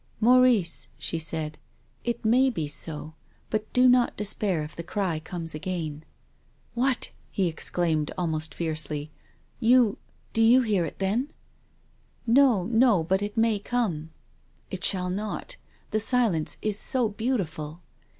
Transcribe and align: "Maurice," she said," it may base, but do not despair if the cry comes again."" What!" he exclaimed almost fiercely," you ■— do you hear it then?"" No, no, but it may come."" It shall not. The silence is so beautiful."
"Maurice," 0.19 0.87
she 0.97 1.19
said," 1.19 1.59
it 2.11 2.25
may 2.25 2.49
base, 2.49 2.89
but 3.51 3.71
do 3.71 3.87
not 3.87 4.17
despair 4.17 4.63
if 4.63 4.75
the 4.75 4.81
cry 4.81 5.19
comes 5.19 5.53
again."" 5.53 6.03
What!" 6.73 7.11
he 7.31 7.47
exclaimed 7.47 8.11
almost 8.17 8.55
fiercely," 8.55 9.11
you 9.69 9.83
■— 10.01 10.13
do 10.33 10.41
you 10.41 10.61
hear 10.61 10.85
it 10.85 10.97
then?"" 10.97 11.29
No, 12.25 12.63
no, 12.65 13.03
but 13.03 13.21
it 13.21 13.37
may 13.37 13.59
come."" 13.59 14.09
It 14.71 14.83
shall 14.83 15.11
not. 15.11 15.57
The 15.91 15.99
silence 15.99 16.57
is 16.63 16.79
so 16.79 17.07
beautiful." 17.09 17.83